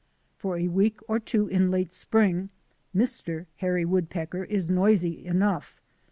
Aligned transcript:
For 0.35 0.57
a 0.57 0.67
week 0.67 0.99
or 1.07 1.19
two 1.19 1.47
in 1.47 1.69
late 1.69 1.93
spring 1.93 2.49
Mr. 2.95 3.45
Hairy 3.57 3.85
Woodpecker 3.85 4.45
is 4.45 4.67
noisy 4.67 5.23
enough. 5.27 5.79